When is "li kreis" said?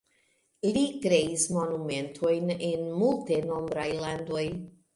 0.77-1.43